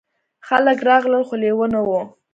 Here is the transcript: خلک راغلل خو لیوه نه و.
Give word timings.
خلک 0.47 0.77
راغلل 0.87 1.23
خو 1.27 1.35
لیوه 1.41 1.67
نه 1.73 1.81
و. 1.87 1.89